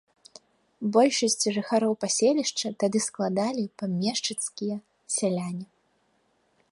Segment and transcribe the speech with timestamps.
[0.95, 4.75] Большасць жыхароў паселішча тады складалі памешчыцкія
[5.17, 5.65] сяляне.